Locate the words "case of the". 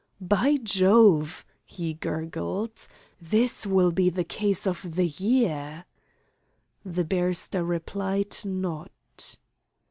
4.23-5.05